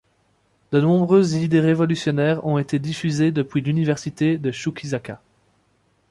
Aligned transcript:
De 0.71 0.81
nombreuses 0.81 1.33
idées 1.35 1.59
révolutionnaires 1.59 2.43
ont 2.43 2.57
été 2.57 2.79
diffusées 2.79 3.31
depuis 3.31 3.61
l'Université 3.61 4.39
de 4.39 4.49
Chuquisaca. 4.51 5.21